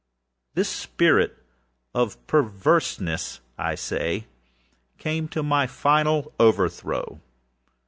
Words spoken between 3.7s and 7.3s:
say, came to my final overthrow.